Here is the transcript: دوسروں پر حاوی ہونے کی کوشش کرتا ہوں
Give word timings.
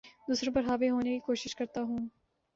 دوسروں 0.27 0.53
پر 0.53 0.63
حاوی 0.67 0.89
ہونے 0.89 1.13
کی 1.13 1.19
کوشش 1.19 1.55
کرتا 1.55 1.81
ہوں 1.81 2.07